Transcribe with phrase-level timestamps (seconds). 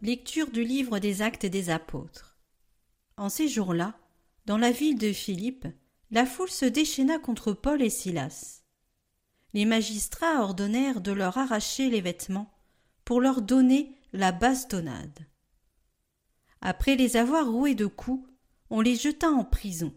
[0.00, 2.38] Lecture du livre des Actes des Apôtres.
[3.16, 3.98] En ces jours-là,
[4.46, 5.66] dans la ville de Philippe,
[6.12, 8.62] la foule se déchaîna contre Paul et Silas.
[9.54, 12.48] Les magistrats ordonnèrent de leur arracher les vêtements
[13.04, 15.26] pour leur donner la bastonnade.
[16.60, 18.24] Après les avoir roués de coups,
[18.70, 19.92] on les jeta en prison,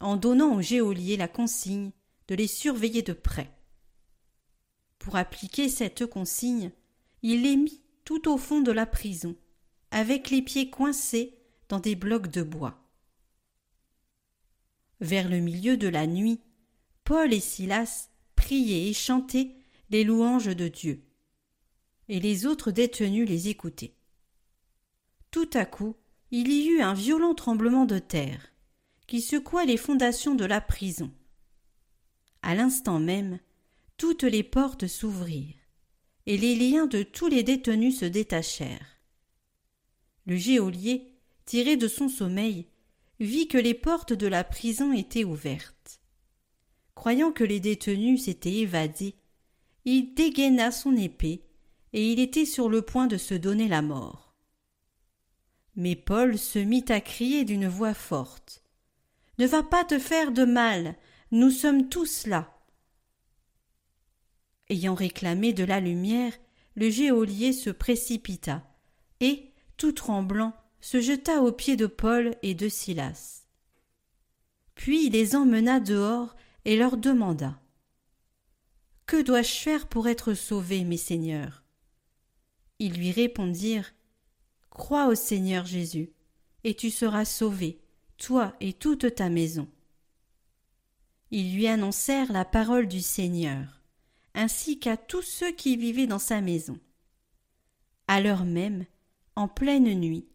[0.00, 1.92] en donnant au geôlier la consigne
[2.26, 3.56] de les surveiller de près.
[4.98, 6.72] Pour appliquer cette consigne,
[7.22, 9.36] il les mit tout au fond de la prison,
[9.90, 12.80] avec les pieds coincés dans des blocs de bois.
[15.00, 16.40] Vers le milieu de la nuit,
[17.04, 19.54] Paul et Silas priaient et chantaient
[19.90, 21.04] les louanges de Dieu,
[22.08, 23.96] et les autres détenus les écoutaient.
[25.30, 25.96] Tout à coup,
[26.30, 28.52] il y eut un violent tremblement de terre,
[29.06, 31.12] qui secoua les fondations de la prison.
[32.42, 33.38] À l'instant même,
[33.96, 35.54] toutes les portes s'ouvrirent,
[36.26, 39.00] et les liens de tous les détenus se détachèrent.
[40.26, 41.12] Le geôlier,
[41.44, 42.66] tiré de son sommeil,
[43.20, 46.00] vit que les portes de la prison étaient ouvertes.
[46.94, 49.14] Croyant que les détenus s'étaient évadés,
[49.84, 51.44] il dégaina son épée,
[51.92, 54.34] et il était sur le point de se donner la mort.
[55.76, 58.62] Mais Paul se mit à crier d'une voix forte.
[59.38, 60.96] Ne va pas te faire de mal,
[61.30, 62.53] nous sommes tous là.
[64.70, 66.32] Ayant réclamé de la lumière,
[66.74, 68.66] le geôlier se précipita,
[69.20, 73.46] et, tout tremblant, se jeta aux pieds de Paul et de Silas.
[74.74, 76.34] Puis il les emmena dehors
[76.64, 77.60] et leur demanda.
[79.06, 81.62] Que dois-je faire pour être sauvé, mes seigneurs?
[82.78, 83.92] Ils lui répondirent.
[84.70, 86.10] Crois au Seigneur Jésus,
[86.64, 87.80] et tu seras sauvé,
[88.18, 89.68] toi et toute ta maison.
[91.30, 93.83] Ils lui annoncèrent la parole du Seigneur
[94.34, 96.78] ainsi qu'à tous ceux qui vivaient dans sa maison.
[98.08, 98.84] À l'heure même,
[99.36, 100.28] en pleine nuit,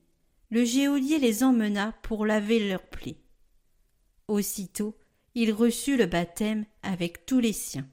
[0.50, 3.20] le geôlier les emmena pour laver leurs plaies.
[4.28, 4.98] Aussitôt,
[5.36, 7.88] il reçut le baptême avec tous les siens.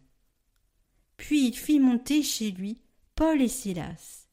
[1.16, 2.80] Puis il fit monter chez lui
[3.14, 4.26] Paul et Silas.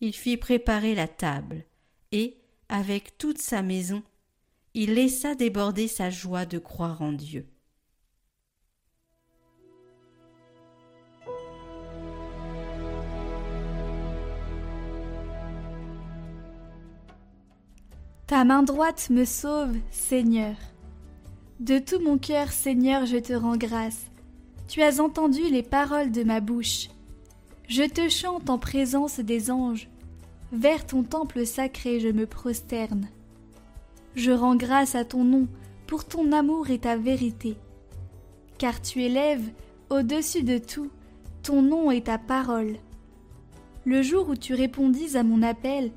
[0.00, 1.64] Il fit préparer la table,
[2.12, 2.38] et,
[2.68, 4.02] avec toute sa maison,
[4.74, 7.46] il laissa déborder sa joie de croire en Dieu.
[18.30, 20.54] Ta main droite me sauve, Seigneur.
[21.58, 24.02] De tout mon cœur, Seigneur, je te rends grâce.
[24.68, 26.90] Tu as entendu les paroles de ma bouche.
[27.66, 29.88] Je te chante en présence des anges.
[30.52, 33.08] Vers ton temple sacré je me prosterne.
[34.14, 35.48] Je rends grâce à ton nom
[35.88, 37.56] pour ton amour et ta vérité.
[38.58, 39.50] Car tu élèves,
[39.88, 40.92] au-dessus de tout,
[41.42, 42.76] ton nom et ta parole.
[43.84, 45.90] Le jour où tu répondis à mon appel,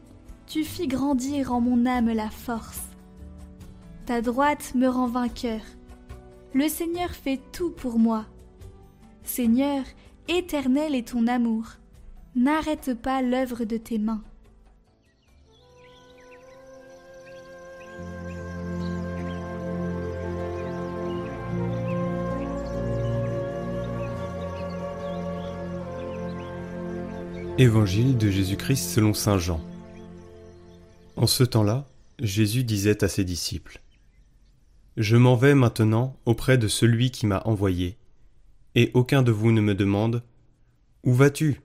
[0.53, 2.83] tu fis grandir en mon âme la force.
[4.05, 5.61] Ta droite me rend vainqueur.
[6.53, 8.27] Le Seigneur fait tout pour moi.
[9.23, 9.83] Seigneur,
[10.27, 11.65] éternel est ton amour.
[12.35, 14.21] N'arrête pas l'œuvre de tes mains.
[27.57, 29.59] Évangile de Jésus-Christ selon Saint Jean.
[31.23, 31.87] En ce temps-là,
[32.19, 33.81] Jésus disait à ses disciples
[34.97, 37.97] Je m'en vais maintenant auprès de celui qui m'a envoyé,
[38.75, 40.21] et aucun de vous ne me demande
[41.05, 41.61] Où vas-tu?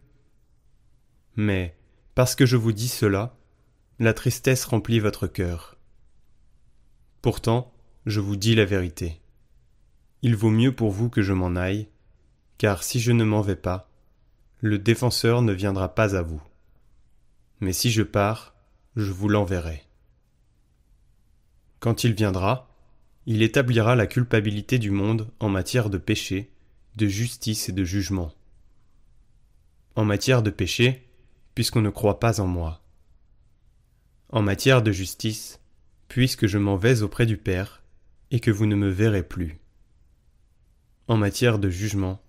[1.35, 1.77] Mais,
[2.15, 3.37] parce que je vous dis cela,
[3.99, 5.77] la tristesse remplit votre cœur.
[7.21, 7.75] Pourtant,
[8.07, 9.21] je vous dis la vérité.
[10.23, 11.89] Il vaut mieux pour vous que je m'en aille,
[12.59, 13.91] car si je ne m'en vais pas,
[14.61, 16.43] le défenseur ne viendra pas à vous.
[17.59, 18.55] Mais si je pars,
[18.97, 19.85] je vous l'enverrai.
[21.81, 22.69] Quand il viendra,
[23.27, 26.51] il établira la culpabilité du monde en matière de péché,
[26.97, 28.33] de justice et de jugement.
[29.95, 31.09] En matière de péché,
[31.55, 32.83] puisqu'on ne croit pas en moi.
[34.31, 35.61] En matière de justice,
[36.09, 37.83] puisque je m'en vais auprès du Père,
[38.31, 39.59] et que vous ne me verrez plus.
[41.07, 42.21] En matière de jugement,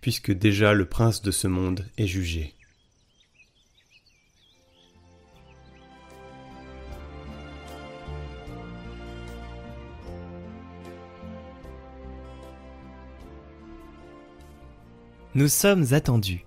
[0.00, 2.55] puisque déjà le prince de ce monde est jugé.
[15.36, 16.46] Nous sommes attendus.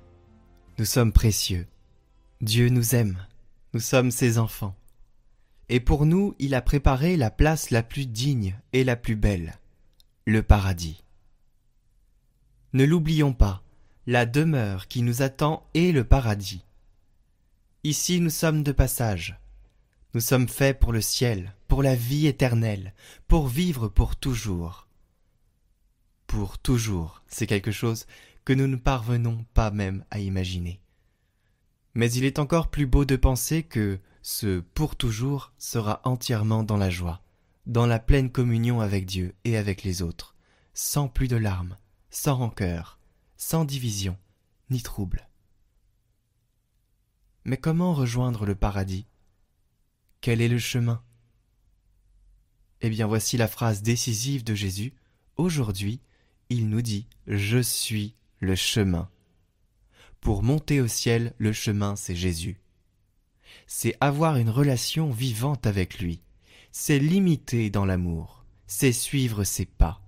[0.79, 1.67] Nous sommes précieux.
[2.41, 3.23] Dieu nous aime.
[3.75, 4.75] Nous sommes ses enfants.
[5.69, 9.59] Et pour nous, il a préparé la place la plus digne et la plus belle,
[10.25, 11.03] le paradis.
[12.73, 13.61] Ne l'oublions pas,
[14.07, 16.65] la demeure qui nous attend est le paradis.
[17.83, 19.39] Ici nous sommes de passage.
[20.15, 22.95] Nous sommes faits pour le ciel, pour la vie éternelle,
[23.27, 24.87] pour vivre pour toujours.
[26.25, 28.07] Pour toujours, c'est quelque chose
[28.45, 30.81] que nous ne parvenons pas même à imaginer.
[31.93, 36.77] Mais il est encore plus beau de penser que ce pour toujours sera entièrement dans
[36.77, 37.21] la joie,
[37.65, 40.35] dans la pleine communion avec Dieu et avec les autres,
[40.73, 41.77] sans plus de larmes,
[42.09, 42.99] sans rancœur,
[43.37, 44.17] sans division,
[44.69, 45.27] ni trouble.
[47.45, 49.07] Mais comment rejoindre le paradis?
[50.21, 51.01] Quel est le chemin?
[52.81, 54.93] Eh bien voici la phrase décisive de Jésus.
[55.37, 56.01] Aujourd'hui,
[56.49, 59.09] il nous dit⁇ Je suis le chemin⁇
[60.21, 62.61] Pour monter au ciel, le chemin, c'est Jésus.
[63.67, 66.21] C'est avoir une relation vivante avec lui.
[66.71, 68.45] C'est l'imiter dans l'amour.
[68.67, 70.01] C'est suivre ses pas.